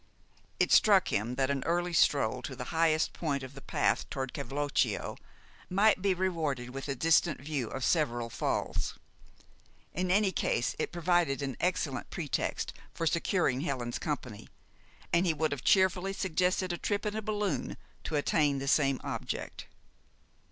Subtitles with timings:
[0.59, 4.33] It struck him that an early stroll to the highest point of the path beyond
[4.33, 5.15] Cavloccio
[5.69, 8.97] might be rewarded with a distant view of several falls.
[9.93, 14.49] In any case, it provided an excellent pretext for securing Helen's company,
[15.13, 18.99] and he would have cheerfully suggested a trip in a balloon to attain the same
[19.03, 19.67] object.